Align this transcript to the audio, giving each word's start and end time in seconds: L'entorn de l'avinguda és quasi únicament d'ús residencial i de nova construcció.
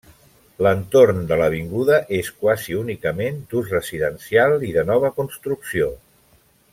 L'entorn 0.67 1.19
de 1.31 1.37
l'avinguda 1.41 1.99
és 2.21 2.31
quasi 2.45 2.79
únicament 2.79 3.39
d'ús 3.53 3.69
residencial 3.77 4.57
i 4.71 4.73
de 4.79 4.87
nova 4.93 5.13
construcció. 5.21 5.91